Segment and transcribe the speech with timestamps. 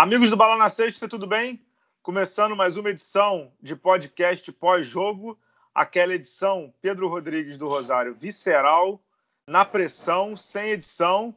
[0.00, 1.60] Amigos do Bala na Sexta, tudo bem?
[2.02, 5.38] Começando mais uma edição de podcast pós-jogo.
[5.74, 8.98] Aquela edição, Pedro Rodrigues do Rosário, visceral,
[9.46, 11.34] na pressão, sem edição.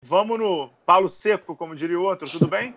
[0.00, 2.76] Vamos no palo seco, como diria o outro, tudo bem?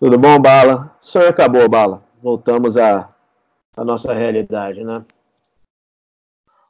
[0.00, 0.96] Tudo bom, Bala?
[1.00, 2.04] O sonho acabou, Bala.
[2.20, 3.14] Voltamos à,
[3.76, 5.04] à nossa realidade, né?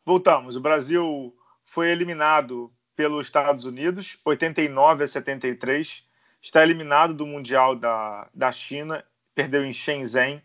[0.05, 0.55] Voltamos.
[0.55, 1.35] O Brasil
[1.65, 6.05] foi eliminado pelos Estados Unidos, 89 a 73
[6.41, 9.05] está eliminado do Mundial da, da China,
[9.35, 10.43] perdeu em Shenzhen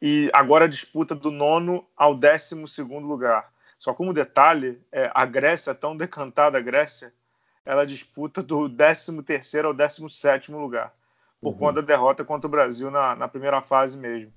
[0.00, 3.52] e agora disputa do nono ao décimo segundo lugar.
[3.78, 7.12] Só como detalhe, é, a Grécia, tão decantada a Grécia,
[7.64, 10.92] ela disputa do décimo terceiro ao décimo sétimo lugar,
[11.40, 11.58] por uhum.
[11.58, 14.32] conta da derrota contra o Brasil na, na primeira fase mesmo.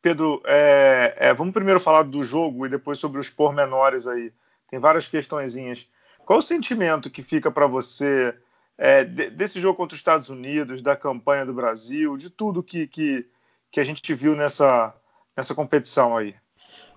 [0.00, 4.32] Pedro, é, é, vamos primeiro falar do jogo e depois sobre os pormenores aí.
[4.68, 5.88] Tem várias questõezinhas.
[6.24, 8.34] Qual o sentimento que fica para você
[8.78, 13.26] é, desse jogo contra os Estados Unidos, da campanha do Brasil, de tudo que, que,
[13.70, 14.94] que a gente viu nessa,
[15.36, 16.34] nessa competição aí.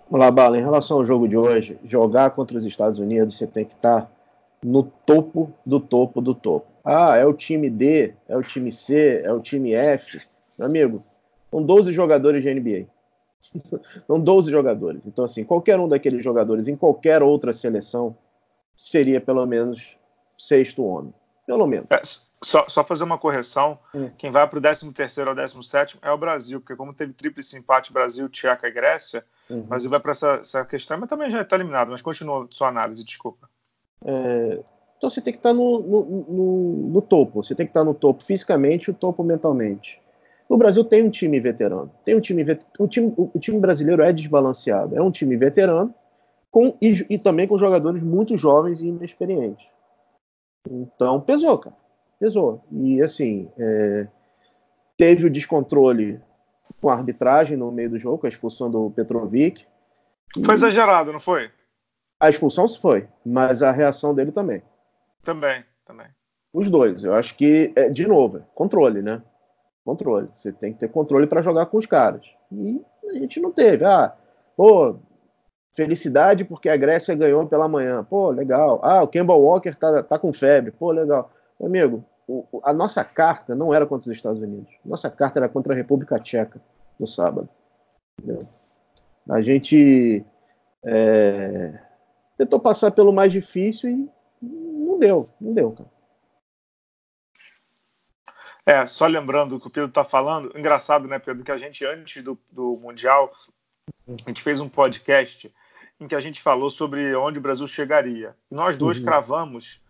[0.10, 3.48] Vamos lá, Bala, em relação ao jogo de hoje, jogar contra os Estados Unidos, você
[3.48, 4.12] tem que estar
[4.64, 6.68] no topo do topo do topo.
[6.84, 10.22] Ah, é o time D, é o time C, é o time F.
[10.58, 11.04] Meu amigo,
[11.50, 12.88] são 12 jogadores de NBA.
[14.08, 15.06] São 12 jogadores.
[15.06, 18.18] Então, assim, qualquer um daqueles jogadores em qualquer outra seleção
[18.76, 19.96] seria pelo menos
[20.36, 21.14] sexto homem
[21.46, 21.88] pelo menos.
[21.90, 22.02] É,
[22.44, 24.08] só, só, fazer uma correção: hum.
[24.18, 24.86] quem vai para o 13
[25.28, 29.62] ou 17 é o Brasil, porque como teve tríplice empate Brasil, Tcheca e Grécia, uhum.
[29.62, 31.90] o Brasil vai para essa, essa, questão, mas também já está eliminado.
[31.90, 33.50] Mas continua sua análise, desculpa.
[34.04, 34.60] É,
[34.98, 37.82] então você tem que estar tá no, no, no, no, topo, você tem que estar
[37.82, 40.02] tá no topo fisicamente e o topo mentalmente.
[40.48, 42.46] O Brasil tem um time veterano, tem um time,
[42.78, 45.94] o time, o time brasileiro é desbalanceado, é um time veterano
[46.52, 49.66] com, e, e também com jogadores muito jovens e inexperientes.
[50.70, 51.76] Então, pesou, cara.
[52.20, 52.64] Pesou.
[52.72, 54.08] E, assim, é...
[54.98, 56.22] teve o descontrole
[56.82, 59.66] com a arbitragem no meio do jogo, com a expulsão do Petrovic.
[60.44, 61.52] Foi exagerado, não foi?
[62.20, 64.62] A expulsão se foi, mas a reação dele também.
[65.24, 66.08] Também, também.
[66.54, 67.04] Os dois.
[67.04, 69.22] Eu acho que, é, de novo, controle, né?
[69.84, 70.30] Controle.
[70.34, 72.26] Você tem que ter controle para jogar com os caras.
[72.52, 73.84] E a gente não teve.
[73.86, 74.16] Ah,
[74.56, 74.98] pô,
[75.76, 78.04] Felicidade porque a Grécia ganhou pela manhã.
[78.04, 78.80] Pô, legal.
[78.82, 80.72] Ah, o Campbell Walker tá, tá com febre.
[80.72, 81.30] Pô, legal.
[81.62, 84.74] Amigo, o, a nossa carta não era contra os Estados Unidos.
[84.86, 86.62] Nossa carta era contra a República Tcheca
[86.98, 87.50] no sábado.
[88.18, 88.40] Entendeu?
[89.30, 90.26] A gente
[90.86, 91.78] é,
[92.38, 94.10] tentou passar pelo mais difícil e
[94.42, 95.96] não deu, não deu, cara.
[98.66, 101.86] É, só lembrando o que o Pedro está falando, engraçado, né, Pedro, que a gente,
[101.86, 103.32] antes do, do Mundial,
[104.08, 105.54] a gente fez um podcast
[106.00, 108.36] em que a gente falou sobre onde o Brasil chegaria.
[108.52, 109.06] nós dois uhum.
[109.06, 109.82] cravamos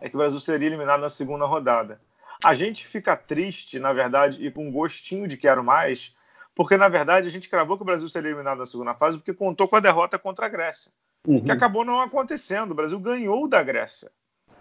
[0.00, 2.00] é que o Brasil seria eliminado na segunda rodada.
[2.42, 6.14] A gente fica triste, na verdade, e com um gostinho de quero mais,
[6.54, 9.32] porque na verdade a gente cravou que o Brasil seria eliminado na segunda fase porque
[9.32, 10.92] contou com a derrota contra a Grécia,
[11.26, 11.42] uhum.
[11.42, 12.72] que acabou não acontecendo.
[12.72, 14.10] O Brasil ganhou da Grécia.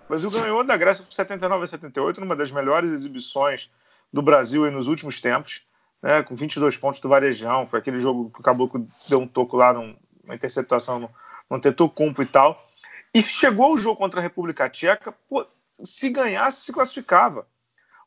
[0.05, 3.69] O Brasil ganhou da Grécia por 79 a 78, numa das melhores exibições
[4.11, 5.63] do Brasil nos últimos tempos,
[6.01, 7.65] né, com 22 pontos do Varejão.
[7.65, 11.09] Foi aquele jogo que acabou que deu um toco lá num, uma interceptação no,
[11.49, 12.69] no Tetocumpo e tal.
[13.13, 15.45] E chegou o jogo contra a República Tcheca, pô,
[15.83, 17.47] se ganhasse, se classificava.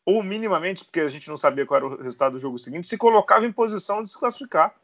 [0.04, 2.97] Ou minimamente, porque a gente não sabia qual era o resultado do jogo seguinte, se
[2.97, 4.75] colocava em posição de se classificar.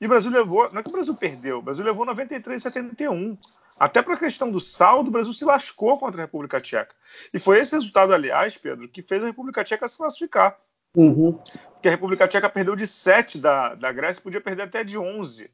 [0.00, 3.38] E o Brasil levou, não é que o Brasil perdeu, o Brasil levou 93 71.
[3.78, 6.92] Até para a questão do saldo, o Brasil se lascou contra a República Tcheca.
[7.32, 10.58] E foi esse resultado, aliás, Pedro, que fez a República Tcheca se classificar.
[10.96, 11.38] Uhum.
[11.74, 15.48] Porque a República Tcheca perdeu de 7 da, da Grécia, podia perder até de 11.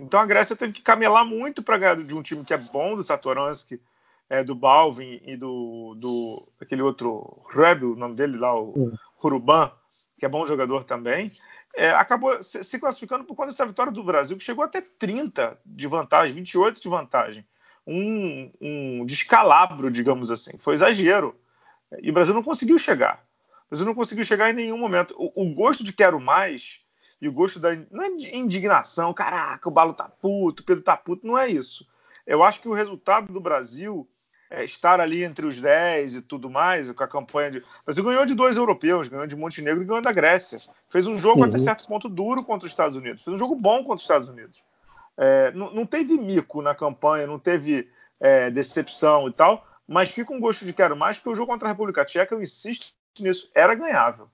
[0.00, 2.96] Então a Grécia teve que camelar muito para ganhar de um time que é bom,
[2.96, 3.80] do Satoransky,
[4.28, 8.92] é, do Balvin e do, do aquele outro Rebel, o nome dele lá, o.
[9.24, 9.72] Ruruban,
[10.18, 11.32] que é bom jogador também.
[11.74, 15.58] É, acabou se, se, classificando por conta dessa vitória do Brasil, que chegou até 30
[15.64, 17.46] de vantagem, 28 de vantagem.
[17.86, 20.58] Um, um descalabro, digamos assim.
[20.58, 21.34] Foi exagero.
[22.00, 23.24] E o Brasil não conseguiu chegar.
[23.66, 25.14] O Brasil não conseguiu chegar em nenhum momento.
[25.16, 26.83] O, o gosto de quero mais
[27.20, 30.96] e o gosto da não é indignação, caraca, o Balo tá puto, o Pedro tá
[30.96, 31.86] puto, não é isso.
[32.26, 34.08] Eu acho que o resultado do Brasil
[34.50, 37.58] é estar ali entre os 10 e tudo mais, com a campanha de.
[37.58, 40.58] O Brasil ganhou de dois europeus, ganhou de Montenegro e ganhou da Grécia.
[40.90, 41.46] Fez um jogo uhum.
[41.46, 44.28] até certo ponto duro contra os Estados Unidos, fez um jogo bom contra os Estados
[44.28, 44.64] Unidos.
[45.16, 47.88] É, não, não, teve mico na campanha, não teve
[48.20, 51.68] é, decepção e tal, mas fica um gosto de quero mais, porque o jogo contra
[51.68, 52.86] a República Tcheca, eu insisto
[53.18, 54.28] nisso, era ganhável.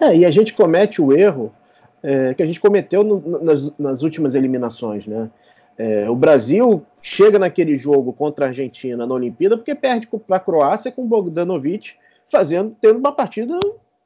[0.00, 1.54] É, e a gente comete o erro
[2.02, 5.30] é, que a gente cometeu no, nas, nas, últimas eliminações, né?
[5.78, 10.40] É, o Brasil chega naquele jogo contra a Argentina na Olimpíada porque perde para a
[10.40, 11.94] Croácia com o Bogdanovic
[12.30, 13.58] fazendo, tendo uma partida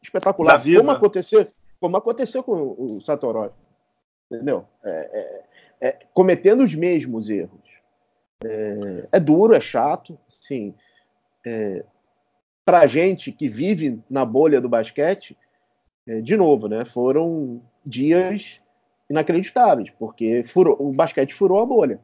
[0.03, 1.43] espetacular, como aconteceu,
[1.79, 3.53] como aconteceu com o Satorov,
[4.31, 4.65] entendeu?
[4.85, 7.61] É, é, é, cometendo os mesmos erros.
[8.43, 10.75] É, duro, é chato, sim.
[11.47, 11.85] É,
[12.65, 15.37] Para gente que vive na bolha do basquete,
[16.21, 16.85] de novo, né?
[16.85, 18.61] Foram dias
[19.09, 22.01] inacreditáveis, porque furou, o basquete furou a bolha.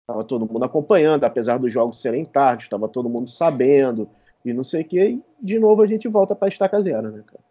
[0.00, 4.08] Estava todo mundo acompanhando, apesar dos jogos serem tarde, estava todo mundo sabendo
[4.44, 5.00] e não sei o que.
[5.00, 7.42] E de novo a gente volta para a estaca zero, né, cara?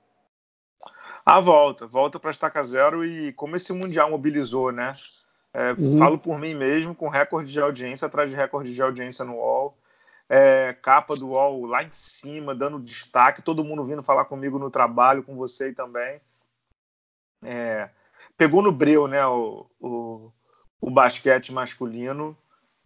[1.25, 4.95] Ah, volta, volta para a estaca zero e como esse mundial mobilizou, né?
[5.53, 5.97] É, uhum.
[5.97, 9.77] Falo por mim mesmo, com recorde de audiência atrás de recorde de audiência no UOL.
[10.33, 14.71] É, capa do UOL lá em cima, dando destaque, todo mundo vindo falar comigo no
[14.71, 16.21] trabalho, com você também.
[17.43, 17.89] É,
[18.37, 20.31] pegou no breu, né, o, o,
[20.79, 22.37] o basquete masculino.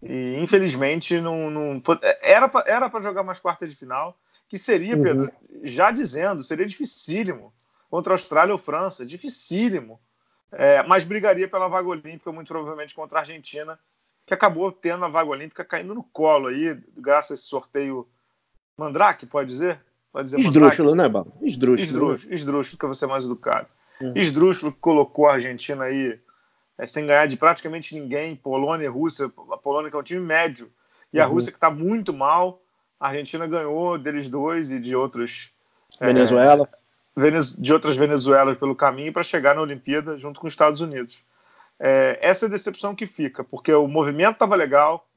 [0.02, 1.84] E infelizmente não, não
[2.24, 5.60] era para era jogar mais quartas de final, que seria, Pedro, uhum.
[5.62, 7.54] já dizendo, seria dificílimo
[7.92, 10.00] contra a Austrália ou França, dificílimo.
[10.52, 13.80] É, mas brigaria pela vaga olímpica, muito provavelmente contra a Argentina,
[14.26, 18.08] que acabou tendo a vaga olímpica caindo no colo aí, graças a esse sorteio
[18.78, 19.80] Mandrake, pode dizer?
[20.12, 21.28] Pode dizer Esdrúxulo, né, Bala?
[21.42, 21.84] Esdrúxulo.
[21.84, 22.36] Esdrúxulo, né?
[22.36, 23.68] esdrúxulo, que você é mais educado.
[24.02, 24.14] Uhum.
[24.16, 26.20] Esdrúxulo que colocou a Argentina aí
[26.78, 30.22] é, sem ganhar de praticamente ninguém, Polônia e Rússia, a Polônia que é um time
[30.22, 30.72] médio,
[31.14, 31.34] e a uhum.
[31.34, 32.62] Rússia que está muito mal,
[33.00, 35.52] a Argentina ganhou deles dois e de outros...
[36.00, 36.68] É, Venezuela.
[37.16, 41.24] É, de outras Venezuelas pelo caminho para chegar na Olimpíada junto com os Estados Unidos.
[41.80, 45.08] É, essa é a decepção que fica, porque o movimento estava legal,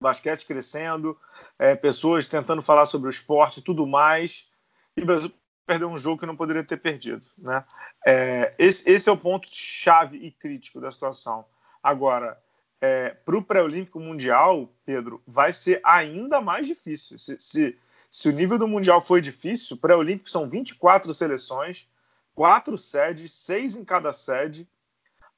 [0.00, 1.18] basquete crescendo,
[1.58, 4.50] é, pessoas tentando falar sobre o esporte e tudo mais,
[4.96, 5.32] e o Brasil
[5.66, 7.22] perdeu um jogo que não poderia ter perdido.
[7.36, 7.62] Né?
[8.06, 11.44] É, esse, esse, é o ponto chave e crítico da situação.
[11.82, 12.40] Agora,
[12.80, 17.18] é, para o pré-olímpico mundial, Pedro, vai ser ainda mais difícil.
[17.18, 17.78] Se, se,
[18.10, 21.86] se o nível do mundial foi difícil, pré-olímpico são 24 seleções,
[22.34, 24.66] quatro sedes, seis em cada sede.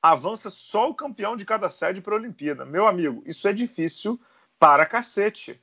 [0.03, 2.65] Avança só o campeão de cada sede para a Olimpíada.
[2.65, 4.19] Meu amigo, isso é difícil
[4.59, 5.61] para cacete.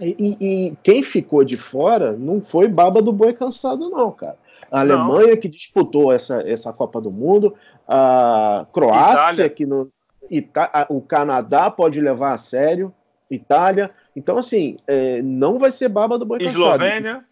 [0.00, 4.38] E, e, quem ficou de fora não foi baba do boi cansado, não, cara.
[4.70, 5.36] A Alemanha não.
[5.36, 7.54] que disputou essa, essa Copa do Mundo,
[7.86, 9.50] a Croácia Itália.
[9.50, 9.90] que não.
[10.30, 12.94] Ita o Canadá pode levar a sério,
[13.30, 13.90] Itália.
[14.16, 16.54] Então, assim, é, não vai ser baba do boi cansado.
[16.54, 17.24] Eslovênia.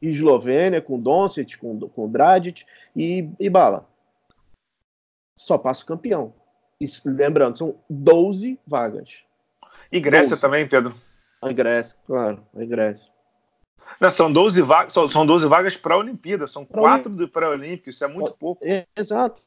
[0.00, 2.64] Eslovênia, com Doncic, com, com Dragic
[2.94, 3.88] e, e bala.
[5.36, 6.34] Só passa o campeão.
[6.80, 9.24] E, lembrando, são 12 vagas.
[9.90, 10.40] E Grécia 12.
[10.40, 10.94] também, Pedro.
[11.40, 13.12] A Grécia, claro, a Grécia.
[14.00, 17.90] Não, são 12 vagas, são 12 vagas para a Olimpíada, são pra quatro do pré-olímpico,
[17.90, 18.64] isso é muito pouco.
[18.96, 19.42] exato.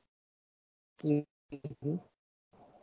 [1.04, 2.00] Uhum.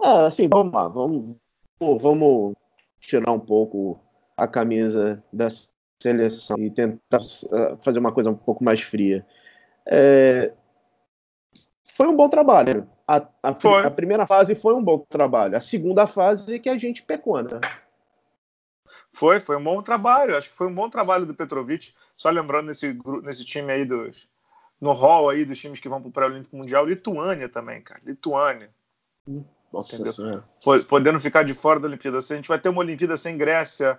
[0.01, 1.37] Ah, assim, vamos lá, vamos,
[1.81, 2.55] vamos
[3.01, 3.99] tirar um pouco
[4.37, 5.49] a camisa da
[6.01, 7.19] seleção e tentar
[7.53, 9.27] ah, fazer uma coisa um pouco mais fria.
[9.87, 10.53] É,
[11.85, 12.87] foi um bom trabalho.
[13.09, 13.51] A, a,
[13.85, 15.57] a, primeira fase foi um bom trabalho.
[15.57, 17.61] A segunda fase é que a gente pecou, né?
[19.13, 20.37] Foi, foi um bom trabalho.
[20.37, 21.95] Acho que foi um bom trabalho do Petrovic.
[22.17, 24.29] Só lembrando nesse, nesse time aí dos.
[24.81, 28.01] No hall aí dos times que vão para o Pré-Olímpico Mundial, Lituânia também, cara.
[28.05, 28.71] Lituânia.
[29.73, 30.45] Nossa.
[30.89, 32.21] Podendo ficar de fora da Olimpíada.
[32.21, 33.99] Se a gente vai ter uma Olimpíada sem Grécia,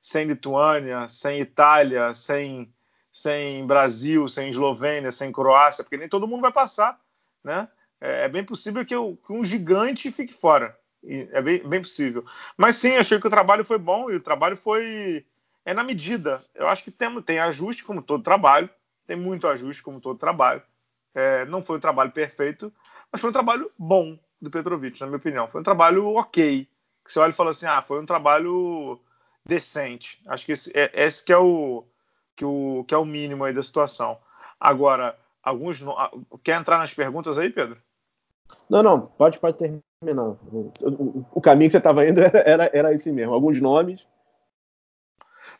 [0.00, 2.72] sem Lituânia, sem Itália, sem,
[3.12, 7.00] sem Brasil, sem Eslovênia, sem Croácia, porque nem todo mundo vai passar,
[7.44, 7.68] né?
[8.00, 10.76] É, é bem possível que, eu, que um gigante fique fora
[11.08, 12.24] é bem, bem possível.
[12.56, 15.24] Mas sim, achei que o trabalho foi bom e o trabalho foi.
[15.64, 16.44] É na medida.
[16.54, 18.68] Eu acho que tem, tem ajuste, como todo trabalho,
[19.06, 20.62] tem muito ajuste, como todo trabalho.
[21.14, 22.72] É, não foi um trabalho perfeito,
[23.10, 25.48] mas foi um trabalho bom do Petrovic, na minha opinião.
[25.48, 26.68] Foi um trabalho ok.
[27.04, 29.00] Que você olha e fala assim: ah, foi um trabalho
[29.44, 30.20] decente.
[30.26, 31.84] Acho que esse, é, esse que, é o,
[32.34, 34.18] que, o, que é o mínimo aí da situação.
[34.58, 35.80] Agora, alguns.
[36.42, 37.80] Quer entrar nas perguntas aí, Pedro?
[38.68, 40.24] Não, não, pode, pode terminar.
[40.24, 43.32] O, o, o caminho que você estava indo era, era, era esse mesmo.
[43.32, 44.06] Alguns nomes.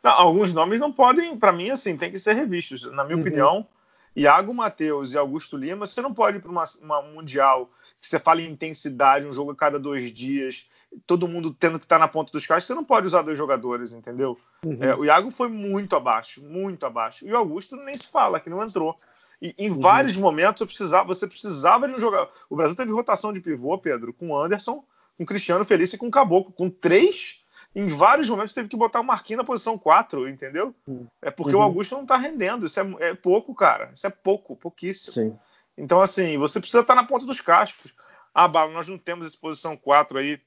[0.03, 2.83] Não, alguns nomes não podem, para mim, assim, tem que ser revistos.
[2.91, 3.21] Na minha uhum.
[3.21, 3.67] opinião,
[4.15, 8.19] Iago Matheus e Augusto Lima, você não pode ir para uma, uma, mundial que você
[8.19, 10.69] fala em intensidade, um jogo a cada dois dias,
[11.05, 13.37] todo mundo tendo que estar tá na ponta dos cachos, você não pode usar dois
[13.37, 14.37] jogadores, entendeu?
[14.63, 14.77] Uhum.
[14.81, 17.27] É, o Iago foi muito abaixo, muito abaixo.
[17.27, 18.95] E o Augusto nem se fala, que não entrou.
[19.41, 19.79] E em uhum.
[19.79, 22.31] vários momentos precisava, você precisava de um jogador.
[22.49, 24.83] O Brasil teve rotação de pivô, Pedro, com Anderson,
[25.17, 26.51] com Cristiano Felício e com Caboclo.
[26.51, 27.43] Com três,
[27.75, 30.73] em vários momentos teve que botar o Marquinhos na posição 4, entendeu?
[30.87, 31.05] Uhum.
[31.21, 31.61] É porque uhum.
[31.61, 32.65] o Augusto não tá rendendo.
[32.65, 33.91] Isso é, é, pouco, cara.
[33.93, 35.13] Isso é pouco, pouquíssimo.
[35.13, 35.39] Sim.
[35.77, 37.93] Então, assim, você precisa estar tá na ponta dos cascos.
[38.33, 40.41] Ah, Bala, nós não temos essa posição 4 aí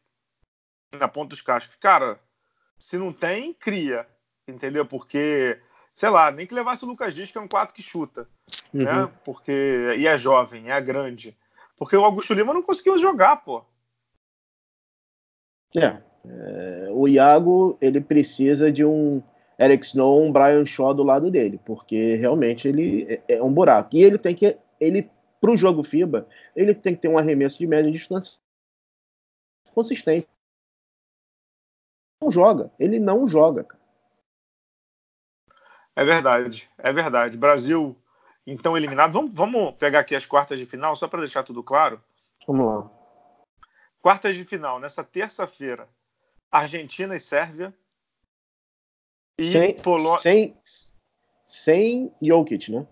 [0.93, 1.77] na ponta dos cascos.
[1.77, 2.19] Cara,
[2.77, 4.07] se não tem, cria.
[4.49, 4.85] Entendeu?
[4.85, 5.61] Porque
[6.01, 8.27] sei lá, nem que levasse o Lucas Dias, que é um 4 que chuta,
[8.73, 8.85] Uhum.
[8.85, 9.13] né?
[9.23, 9.53] Porque,
[9.99, 11.37] e é jovem, é grande.
[11.77, 13.63] Porque o Augusto Lima não conseguiu jogar, pô.
[15.77, 19.23] É, é, o Iago, ele precisa de um
[19.59, 23.95] Eric Snow, um Brian Shaw do lado dele, porque realmente ele é, é um buraco.
[23.95, 26.27] E ele tem que, ele, pro jogo FIBA,
[26.57, 28.41] ele tem que ter um arremesso de média distância
[29.75, 30.27] consistente.
[32.23, 33.65] Não joga, ele não joga.
[33.65, 33.80] cara.
[35.97, 37.37] É verdade, é verdade.
[37.37, 37.97] Brasil,
[38.47, 39.13] então, eliminado.
[39.13, 42.03] Vamos, vamos pegar aqui as quartas de final, só para deixar tudo claro.
[42.47, 42.91] Vamos lá.
[44.01, 45.89] Quartas de final, nessa terça-feira,
[46.51, 47.75] Argentina e Sérvia.
[49.39, 50.19] E Sem, Polônia.
[50.19, 50.57] sem,
[51.47, 52.87] sem Jokic, né?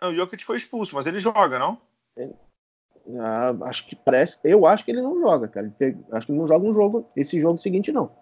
[0.00, 1.80] Não, O Jokic foi expulso, mas ele joga, não?
[3.20, 4.38] Ah, acho que parece.
[4.44, 5.74] Eu acho que ele não joga, cara.
[5.80, 8.14] Ele acho que ele não joga um jogo, esse jogo seguinte, não.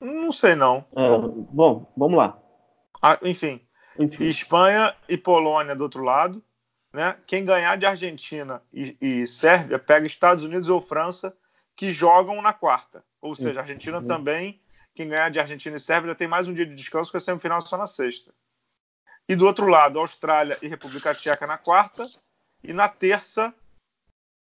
[0.00, 0.84] Não sei, não.
[0.96, 1.18] Ah,
[1.52, 2.41] bom, vamos lá.
[3.02, 3.60] Ah, enfim,
[3.98, 4.24] Enfim.
[4.24, 6.42] Espanha e Polônia do outro lado.
[6.92, 7.16] Né?
[7.26, 11.36] Quem ganhar de Argentina e, e Sérvia pega Estados Unidos ou França,
[11.74, 13.04] que jogam na quarta.
[13.20, 14.06] Ou seja, a Argentina Uhum.
[14.06, 14.60] também,
[14.94, 17.20] quem ganhar de Argentina e Sérvia já tem mais um dia de descanso, porque a
[17.20, 18.32] semifinal é só na sexta.
[19.28, 22.04] E do outro lado, Austrália e República Tcheca na quarta.
[22.62, 23.54] E na terça,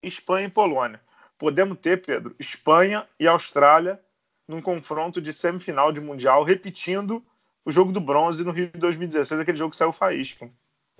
[0.03, 1.01] Espanha e Polônia.
[1.37, 3.99] Podemos ter, Pedro, Espanha e Austrália
[4.47, 7.25] num confronto de semifinal de Mundial, repetindo
[7.65, 10.49] o jogo do bronze no Rio de 2016, aquele jogo que saiu faísca.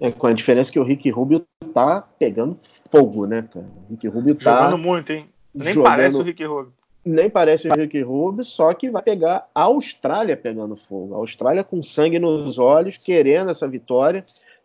[0.01, 2.59] É, com a diferença que o Rick Rubio tá pegando
[2.91, 3.65] fogo, né, cara?
[3.65, 4.57] O Rick Rubio tá.
[4.57, 5.29] Jogando muito, hein?
[5.53, 6.73] Nem jogando- parece o Rick Rubio.
[7.05, 11.13] Nem parece o Rick Rubio, só que vai pegar a Austrália pegando fogo.
[11.13, 14.23] A Austrália com sangue nos olhos, querendo essa vitória,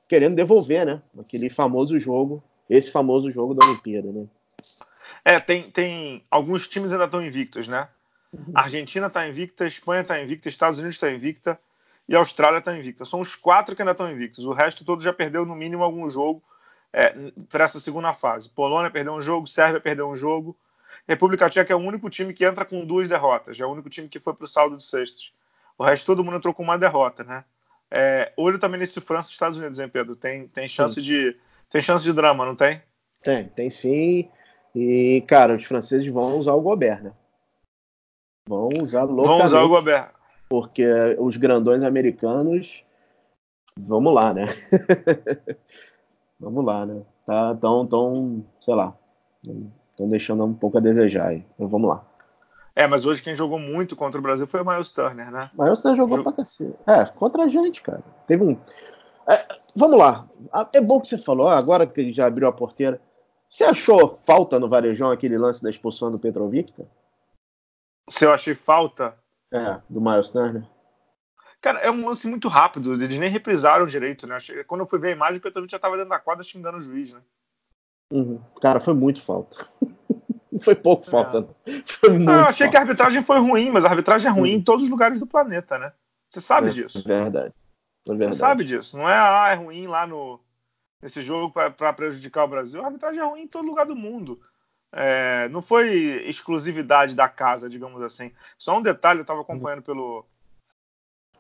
[0.09, 1.03] querendo devolver, né?
[1.19, 4.27] Aquele famoso jogo, esse famoso jogo da Olimpíada, né?
[5.23, 7.89] É, tem, tem alguns times ainda estão invictos, né?
[8.55, 11.59] A Argentina está invicta, Espanha está invicta, Estados Unidos está invicta
[12.11, 13.05] e a Austrália está invicta.
[13.05, 14.45] São os quatro que ainda estão invictos.
[14.45, 16.43] O resto todo já perdeu no mínimo algum jogo
[16.93, 17.15] é,
[17.49, 18.49] para essa segunda fase.
[18.49, 20.57] Polônia perdeu um jogo, Sérvia perdeu um jogo.
[21.07, 23.61] República Tcheca é o único time que entra com duas derrotas.
[23.61, 25.33] É o único time que foi para o saldo de sextos.
[25.79, 27.45] O resto todo mundo entrou com uma derrota, né?
[27.89, 30.17] É, olho também nesse França e Estados Unidos, hein, Pedro?
[30.17, 31.37] Tem, tem chance de
[31.71, 32.83] tem chance de drama, não tem?
[33.23, 34.29] Tem, tem sim.
[34.75, 37.13] E, cara, os franceses vão usar o Gobert, né?
[38.49, 40.20] Vão usar loucamente, Vão usar o Gobert.
[40.51, 40.85] Porque
[41.19, 42.85] os grandões americanos.
[43.79, 44.45] Vamos lá, né?
[46.39, 47.03] Vamos lá, né?
[47.25, 48.97] Tá, tão, tão, sei lá,
[49.91, 51.47] estão deixando um pouco a desejar aí.
[51.59, 52.05] Mas vamos lá.
[52.75, 55.51] É, mas hoje quem jogou muito contra o Brasil foi o Miles Turner, né?
[55.55, 56.75] Mas você jogou Jo- pra cacete.
[56.87, 58.03] É, contra a gente, cara.
[58.27, 58.57] Teve um.
[59.29, 60.27] É, vamos lá.
[60.51, 63.01] Ah, É bom que você falou, ah, agora que ele já abriu a porteira.
[63.49, 66.89] Você achou falta no Varejão aquele lance da expulsão do Petrovic, cara?
[68.09, 69.15] Se eu achei falta.
[69.53, 70.63] É, do Miles Turner.
[71.61, 74.39] Cara, é um lance muito rápido, eles nem reprisaram direito, né?
[74.67, 76.81] Quando eu fui ver a imagem, o Petrovic já tava dentro da quadra xingando o
[76.81, 77.21] juiz, né?
[78.13, 78.41] Uhum.
[78.63, 79.67] Cara, foi muito falta.
[80.51, 81.55] Não foi pouco falta, não.
[81.85, 82.31] Foi muito.
[82.31, 82.93] Ah, achei que a falta.
[82.93, 84.57] arbitragem foi ruim, mas a arbitragem é ruim Uhum.
[84.59, 85.93] em todos os lugares do planeta, né?
[86.29, 87.03] Você sabe É disso.
[87.07, 87.53] verdade.
[88.07, 88.35] É verdade.
[88.35, 88.97] Você sabe disso.
[88.97, 90.41] Não é, ah, é ruim lá no,
[91.03, 92.83] nesse jogo para prejudicar o Brasil.
[92.83, 94.41] A arbitragem é ruim em todo lugar do mundo.
[94.93, 95.89] É, não foi
[96.29, 98.33] exclusividade da casa, digamos assim.
[98.59, 100.27] Só um detalhe, eu estava acompanhando pelo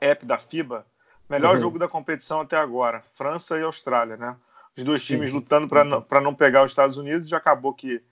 [0.00, 0.86] app da FIBA.
[1.28, 1.60] Melhor Uhum.
[1.60, 3.02] jogo da competição até agora.
[3.14, 4.36] França e Austrália, né?
[4.76, 5.36] Os dois times Uhum.
[5.36, 7.28] lutando para não, pra não pegar os Estados Unidos.
[7.28, 8.02] Já acabou que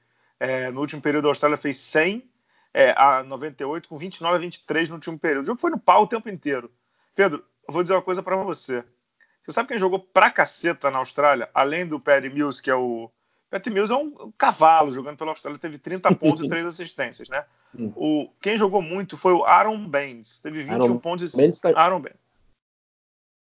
[0.40, 2.28] é, no último período a Austrália fez 100
[2.74, 5.44] é, a 98, com 29 a 23 no último período.
[5.44, 6.70] O jogo foi no pau o tempo inteiro.
[7.14, 8.84] Pedro, eu vou dizer uma coisa para você.
[9.42, 13.10] Você sabe quem jogou pra caceta na Austrália, além do Perry Mills, que é o.
[13.50, 17.44] Patty Mills é um cavalo jogando pela Austrália, teve 30 pontos e 3 assistências, né?
[17.74, 17.92] Hum.
[17.96, 21.70] O, quem jogou muito foi o Aaron Baines, teve 21 Aaron pontos e Baines tá-
[21.74, 22.18] Aaron Baines.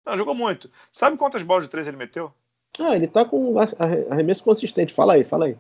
[0.05, 0.71] Não, jogou muito.
[0.91, 2.31] Sabe quantas bolas de 3 ele meteu?
[2.79, 4.93] Ah, ele tá com arre- arremesso consistente.
[4.93, 5.57] Fala aí, fala aí.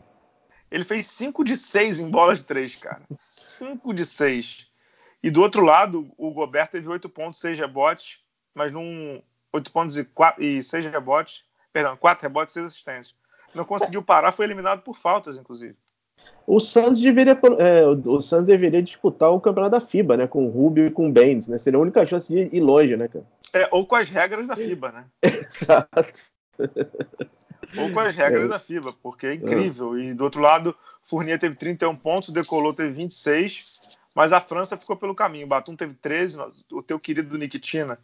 [0.69, 3.01] Ele fez 5 de 6 em bolas de 3, cara.
[3.27, 4.67] 5 de 6.
[5.23, 8.19] E do outro lado, o Gobert teve 8 pontos, 6 rebotes,
[8.53, 11.43] mas num 8 pontos e, 4, e 6 rebotes.
[11.73, 13.15] Perdão, 4 rebotes e 6 assistências.
[13.57, 15.75] Não conseguiu parar, foi eliminado por faltas, inclusive.
[16.45, 20.27] O Santos deveria, é, o Santos deveria disputar o campeonato da FIBA, né?
[20.27, 21.57] Com o Rubio e com o Baines, né?
[21.57, 23.25] Seria a única chance de ir longe, né, cara?
[23.53, 25.05] É, ou com as regras da FIBA, né?
[25.23, 26.21] Exato.
[27.77, 28.47] Ou com as regras É.
[28.47, 29.97] da FIBA, porque é incrível.
[29.99, 34.95] E do outro lado, Fournier teve 31 pontos, Decolou teve 26, mas a França ficou
[34.95, 35.47] pelo caminho.
[35.47, 36.37] Batum teve 13,
[36.71, 37.99] o teu querido Nikitina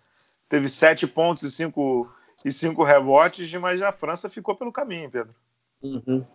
[0.49, 2.09] teve 7 pontos e 5,
[2.43, 5.33] e 5 rebotes, mas a França ficou pelo caminho, Pedro.
[5.81, 6.25] Uhum.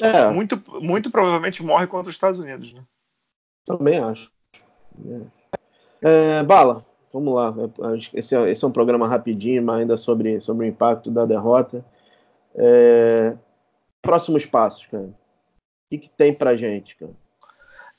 [0.00, 2.82] É, Muito, muito provavelmente morre contra os Estados Unidos, né?
[3.66, 4.30] também acho.
[6.00, 7.52] É, Bala, vamos lá.
[8.14, 11.84] Esse é, esse é um programa rapidinho, mas ainda sobre, sobre o impacto da derrota.
[12.54, 13.36] É...
[14.00, 15.04] Próximos passos, cara.
[15.04, 15.14] O
[15.90, 17.12] que, que tem pra gente, cara?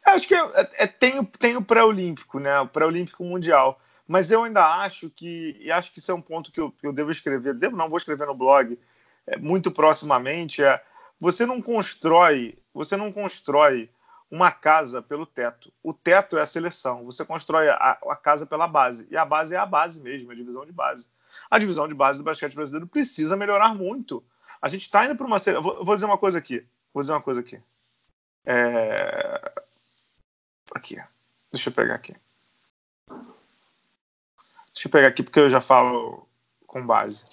[0.05, 2.57] Acho que é, é, tem, tem o pré-olímpico, né?
[2.61, 3.77] O pré-olímpico mundial.
[4.07, 6.93] Mas eu ainda acho que, e acho que isso é um ponto que eu, eu
[6.93, 8.79] devo escrever, devo não, vou escrever no blog
[9.25, 10.81] é, muito proximamente, é
[11.19, 13.89] você não constrói, você não constrói
[14.29, 15.71] uma casa pelo teto.
[15.81, 17.05] O teto é a seleção.
[17.05, 19.07] Você constrói a, a, casa pela base.
[19.09, 21.09] E a base é a base mesmo, a divisão de base.
[21.49, 24.23] A divisão de base do basquete brasileiro precisa melhorar muito.
[24.61, 25.37] A gente está indo para uma.
[25.61, 26.65] Vou, vou dizer uma coisa aqui.
[26.93, 27.59] Vou dizer uma coisa aqui.
[28.45, 29.51] É...
[30.73, 30.97] Aqui.
[31.51, 32.15] Deixa eu pegar aqui.
[34.77, 36.29] Deixa eu pegar aqui porque eu já falo
[36.67, 37.23] com base.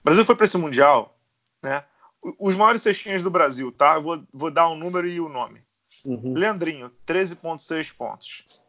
[0.00, 1.18] O Brasil foi para esse Mundial,
[1.62, 1.80] né?
[2.38, 3.94] Os maiores cestinhas do Brasil, tá?
[3.94, 5.62] Eu vou, vou dar um número e o um nome.
[6.04, 6.34] Uhum.
[6.34, 8.62] Leandrinho, 13,6 pontos.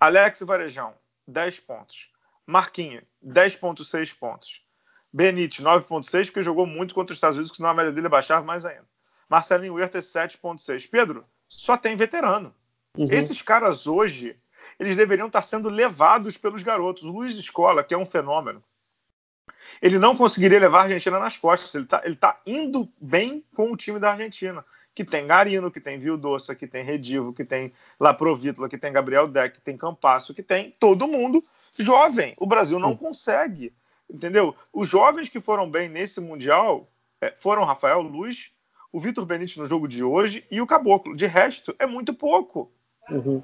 [0.00, 0.94] Alex Varejão,
[1.28, 2.10] 10 pontos.
[2.44, 4.66] Marquinho, 10,6 pontos.
[5.12, 8.44] Benite, 9,6, porque jogou muito contra os Estados Unidos, que senão a média dele baixava
[8.44, 8.86] mais ainda.
[9.28, 10.90] Marcelinho Huerta, 7,6.
[10.90, 12.52] Pedro, só tem veterano.
[12.98, 13.06] Uhum.
[13.12, 14.36] Esses caras hoje,
[14.80, 17.04] eles deveriam estar sendo levados pelos garotos.
[17.04, 18.64] O Luiz Escola, que é um fenômeno,
[19.82, 21.74] ele não conseguiria levar a Argentina nas costas.
[21.74, 25.82] Ele está ele tá indo bem com o time da Argentina, que tem Garino, que
[25.82, 30.32] tem Vildoça, que tem Redivo, que tem Laprovítola, que tem Gabriel Deck, que tem Campasso,
[30.32, 31.42] que tem todo mundo
[31.78, 32.32] jovem.
[32.38, 33.74] O Brasil não consegue,
[34.08, 34.56] entendeu?
[34.72, 36.88] Os jovens que foram bem nesse Mundial
[37.20, 38.50] é, foram Rafael Luz,
[38.90, 41.14] o Vitor Benítez no jogo de hoje e o Caboclo.
[41.14, 42.72] De resto, é muito pouco.
[43.10, 43.42] Uhum.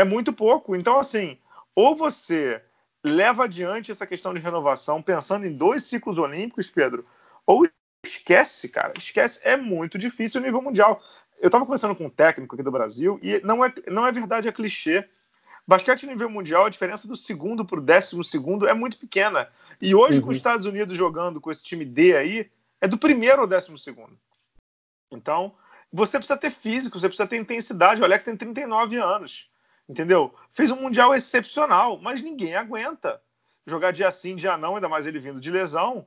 [0.00, 0.74] É muito pouco.
[0.74, 1.36] Então, assim,
[1.74, 2.62] ou você
[3.04, 7.04] leva adiante essa questão de renovação pensando em dois ciclos olímpicos, Pedro,
[7.44, 7.68] ou
[8.02, 9.38] esquece, cara, esquece.
[9.42, 11.02] É muito difícil o nível mundial.
[11.38, 14.48] Eu estava conversando com um técnico aqui do Brasil e não é, não é verdade,
[14.48, 15.06] é clichê.
[15.66, 19.50] Basquete nível mundial, a diferença do segundo para o décimo segundo é muito pequena.
[19.82, 20.24] E hoje, uhum.
[20.24, 23.78] com os Estados Unidos jogando com esse time D aí, é do primeiro ao décimo
[23.78, 24.18] segundo.
[25.12, 25.54] Então,
[25.92, 28.00] você precisa ter físico, você precisa ter intensidade.
[28.00, 29.50] O Alex tem 39 anos
[29.90, 30.32] entendeu?
[30.52, 33.20] Fez um Mundial excepcional, mas ninguém aguenta
[33.66, 36.06] jogar dia sim, dia não, ainda mais ele vindo de lesão.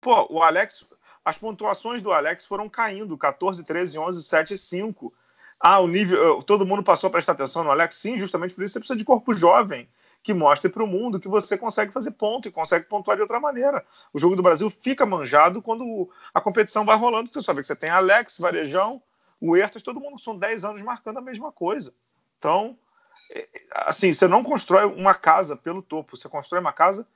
[0.00, 0.86] Pô, o Alex,
[1.24, 5.12] as pontuações do Alex foram caindo, 14, 13, 11, 7 5.
[5.58, 8.74] Ah, o nível, todo mundo passou a prestar atenção no Alex, sim, justamente por isso
[8.74, 9.88] você precisa de corpo jovem
[10.22, 13.38] que mostre para o mundo que você consegue fazer ponto e consegue pontuar de outra
[13.38, 13.84] maneira.
[14.12, 17.28] O jogo do Brasil fica manjado quando a competição vai rolando.
[17.28, 19.00] Você sabe que você tem Alex, Varejão,
[19.40, 21.94] o Ertas, todo mundo são 10 anos marcando a mesma coisa.
[22.38, 22.76] Então,
[23.70, 27.06] assim, você não constrói uma casa pelo topo, você constrói uma casa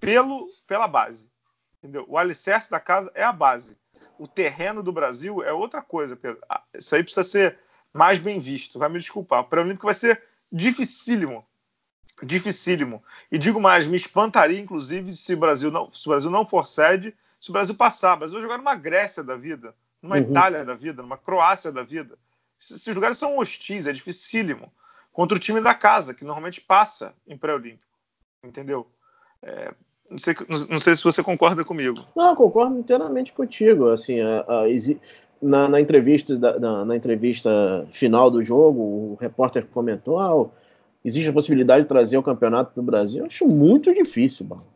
[0.00, 1.30] pelo, pela base.
[1.78, 2.04] Entendeu?
[2.08, 3.76] O alicerce da casa é a base.
[4.18, 6.40] O terreno do Brasil é outra coisa, Pedro.
[6.48, 7.58] Ah, isso aí precisa ser
[7.92, 8.78] mais bem visto.
[8.78, 9.40] Vai me desculpar.
[9.40, 11.46] O pré-olímpico vai ser dificílimo.
[12.20, 13.02] Dificílimo.
[13.30, 16.66] E digo mais, me espantaria, inclusive, se o Brasil não, se o Brasil não for
[16.66, 18.14] sede, se o Brasil passar.
[18.14, 20.22] O Brasil vai jogar numa Grécia da vida, numa uhum.
[20.22, 22.18] Itália da vida, numa Croácia da vida.
[22.60, 24.72] Esses lugares são hostis, é dificílimo
[25.18, 27.92] contra o time da casa, que normalmente passa em pré-olímpico.
[28.44, 28.86] Entendeu?
[29.42, 29.74] É,
[30.08, 30.36] não, sei,
[30.70, 32.06] não, sei se você concorda comigo.
[32.14, 33.88] Não, concordo inteiramente contigo.
[33.88, 34.62] Assim, a, a,
[35.42, 40.48] na, na, entrevista da, na, na, entrevista final do jogo, o repórter comentou: ah,
[41.04, 43.18] existe a possibilidade de trazer o campeonato para o Brasil.
[43.18, 44.68] Eu acho muito difícil, mano.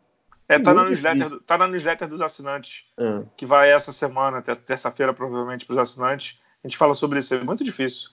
[0.49, 3.23] É, tá na, newsletter, tá na newsletter dos assinantes, é.
[3.37, 6.41] que vai essa semana, terça-feira, provavelmente, para os assinantes.
[6.61, 8.09] A gente fala sobre isso, é muito difícil.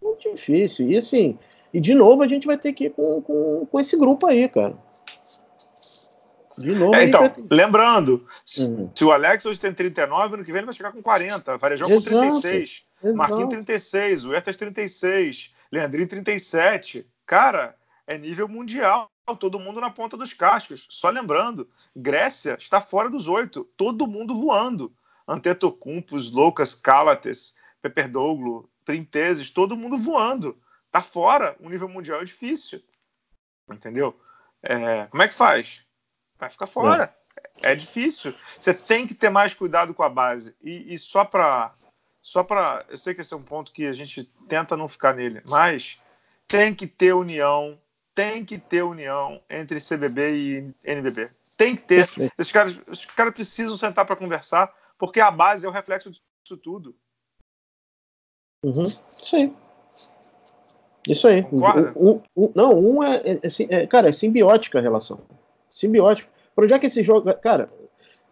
[0.00, 0.88] Muito difícil.
[0.88, 1.38] E assim,
[1.76, 4.48] e de novo a gente vai ter que ir com, com, com esse grupo aí,
[4.48, 4.78] cara.
[6.56, 6.94] De novo.
[6.94, 7.44] É, então, ter...
[7.50, 8.26] lembrando,
[8.60, 8.90] uhum.
[8.94, 11.58] se o Alex hoje tem 39, ano que vem ele vai chegar com 40.
[11.58, 12.82] Varejão com 36.
[13.02, 13.14] Exato.
[13.18, 14.24] Marquinhos 36.
[14.24, 15.54] O Ertas 36.
[15.70, 17.06] Leandrinho 37.
[17.26, 19.10] Cara, é nível mundial.
[19.38, 20.88] Todo mundo na ponta dos cascos.
[20.90, 23.68] Só lembrando, Grécia está fora dos oito.
[23.76, 24.94] Todo mundo voando.
[25.28, 30.56] Antetokounmpo, Loucas, Cálates, Peperdoglu, Printeses, todo mundo voando
[30.96, 32.82] tá fora, o nível mundial é difícil.
[33.70, 34.18] Entendeu?
[34.62, 35.84] É, como é que faz?
[36.38, 37.14] Vai ficar fora.
[37.62, 37.72] É.
[37.72, 37.74] é.
[37.74, 38.34] difícil.
[38.58, 40.56] Você tem que ter mais cuidado com a base.
[40.62, 41.74] E, e só para.
[42.22, 42.84] Só para.
[42.88, 46.04] Eu sei que esse é um ponto que a gente tenta não ficar nele, mas
[46.48, 47.78] tem que ter união.
[48.14, 51.28] Tem que ter união entre CBB e NBB.
[51.58, 52.08] Tem que ter.
[52.38, 56.56] Esses caras, esses caras precisam sentar para conversar, porque a base é o reflexo disso
[56.56, 56.96] tudo.
[58.62, 58.88] Uhum.
[59.10, 59.54] Sim.
[61.06, 61.46] Isso aí.
[61.52, 65.20] Um, um, não, um é, é, é, é, Cara, é simbiótica a relação.
[65.70, 66.28] Simbiótica.
[66.54, 67.32] Para onde é que esse jogo.
[67.34, 67.68] Cara,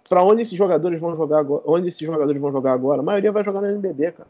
[0.09, 1.63] para onde esses jogadores vão jogar agora?
[1.67, 3.01] Onde esses jogadores vão jogar agora?
[3.01, 4.29] A maioria vai jogar no NBB, cara.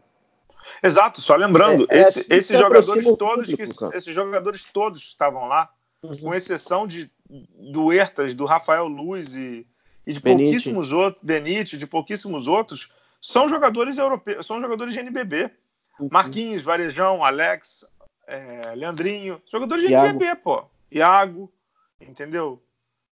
[0.82, 5.46] Exato, só lembrando, é, é esse, esses jogadores todos público, que, esses jogadores todos estavam
[5.46, 5.70] lá,
[6.02, 6.16] uhum.
[6.16, 7.10] com exceção de
[7.58, 9.66] do Ertas, do Rafael Luiz e,
[10.06, 10.44] e de Benite.
[10.44, 15.50] pouquíssimos outros, Benite, de pouquíssimos outros, são jogadores europeus, são jogadores de NBB.
[15.98, 16.08] Uhum.
[16.10, 17.84] Marquinhos, Varejão, Alex,
[18.26, 20.06] é, Leandrinho, jogadores de Iago.
[20.06, 20.64] NBB, pô.
[20.90, 21.52] Iago,
[22.00, 22.62] entendeu?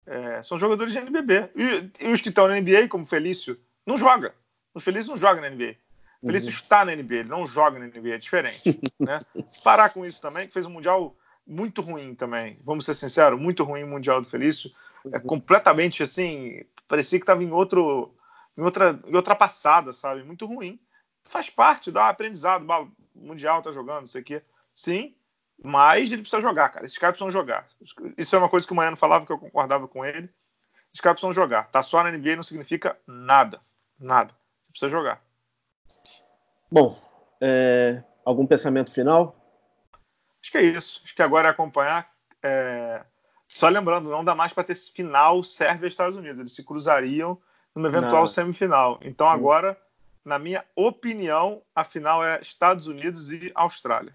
[0.07, 1.51] É, são jogadores de NBB.
[1.55, 4.35] E, e, os que estão na NBA, como Felício, não joga.
[4.75, 5.77] O Felício não joga na NBA.
[6.23, 6.55] O Felício uhum.
[6.55, 8.81] está na NBA, ele não joga na NBA, é diferente.
[8.99, 9.21] né?
[9.63, 11.15] Parar com isso também, que fez um Mundial
[11.47, 12.59] muito ruim também.
[12.65, 14.71] Vamos ser sinceros, muito ruim o Mundial do Felício.
[15.13, 15.23] É uhum.
[15.23, 18.13] completamente assim, parecia que estava em outro
[18.59, 20.25] em outra, em outra passada, sabe?
[20.25, 20.81] Muito ruim.
[21.23, 22.67] Faz parte, dá aprendizado.
[23.15, 24.43] O Mundial tá jogando, não sei o quê.
[24.79, 25.13] Sim,
[25.61, 26.87] mas ele precisa jogar, cara.
[26.87, 27.67] Esses caras precisam jogar.
[28.17, 30.31] Isso é uma coisa que o Maiano falava que eu concordava com ele.
[30.93, 31.69] Esses caras precisam jogar.
[31.69, 33.61] Tá só na NBA não significa nada.
[33.99, 34.33] Nada.
[34.63, 35.21] Você precisa jogar.
[36.71, 36.97] Bom,
[37.41, 38.05] é...
[38.25, 39.35] algum pensamento final?
[40.41, 41.01] Acho que é isso.
[41.03, 42.09] Acho que agora é acompanhar.
[42.41, 43.03] É...
[43.49, 46.39] Só lembrando, não dá mais para ter final Sérvia e Estados Unidos.
[46.39, 47.37] Eles se cruzariam
[47.75, 48.27] numa eventual Não.
[48.29, 49.01] semifinal.
[49.03, 49.77] Então agora,
[50.25, 54.15] na minha opinião, a final é Estados Unidos e Austrália.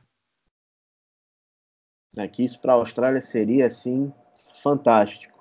[2.17, 4.13] É que isso para a Austrália seria assim
[4.61, 5.33] fantástico.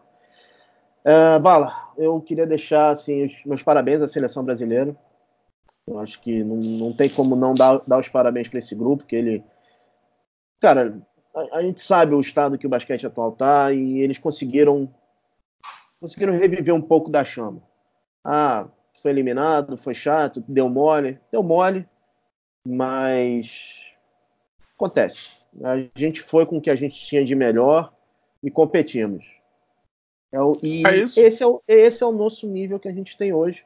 [1.04, 4.96] Uh, Bala, eu queria deixar assim os meus parabéns à seleção brasileira.
[5.87, 9.04] Eu acho que não, não tem como não dar, dar os parabéns para esse grupo,
[9.04, 9.44] que ele,
[10.61, 10.96] cara,
[11.35, 14.88] a, a, gente sabe o estado que o basquete atual tá e eles conseguiram
[16.00, 17.62] conseguiram reviver um pouco da chama.
[18.24, 21.18] Ah, foi eliminado, foi chato, deu mole.
[21.30, 21.88] Deu mole,
[22.66, 23.92] mas
[24.74, 25.41] acontece.
[25.60, 27.94] A gente foi com o que a gente tinha de melhor
[28.42, 29.24] e competimos.
[30.30, 33.16] É o, e é esse, é o, esse é o nosso nível que a gente
[33.18, 33.64] tem hoje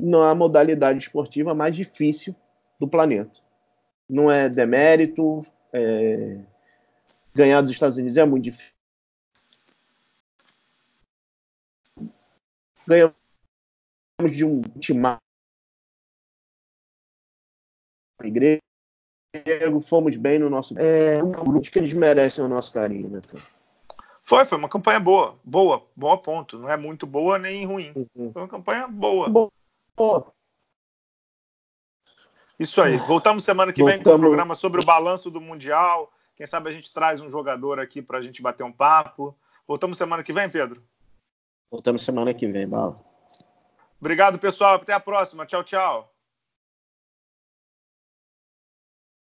[0.00, 2.34] na modalidade esportiva mais difícil
[2.78, 3.40] do planeta.
[4.08, 6.40] Não é demérito, é...
[7.34, 8.72] ganhar dos Estados Unidos é muito difícil.
[12.86, 13.14] Ganhamos
[14.32, 15.00] de um time
[19.82, 20.78] fomos bem no nosso.
[20.78, 23.42] É um grupo que eles merecem o nosso carinho, né, cara?
[24.22, 26.58] Foi, foi uma campanha boa, boa, bom ponto.
[26.58, 27.92] Não é muito boa nem ruim.
[27.96, 28.32] Uhum.
[28.32, 29.50] Foi uma campanha boa.
[29.96, 30.32] Boa.
[32.58, 32.96] Isso aí.
[32.98, 34.04] Voltamos semana que Voltamos.
[34.04, 36.12] vem com um programa sobre o balanço do Mundial.
[36.36, 39.36] Quem sabe a gente traz um jogador aqui para a gente bater um papo.
[39.66, 40.82] Voltamos semana que vem, Pedro?
[41.70, 42.94] Voltamos semana que vem, Bala.
[44.00, 44.76] Obrigado, pessoal.
[44.76, 45.44] Até a próxima.
[45.44, 46.12] Tchau, tchau.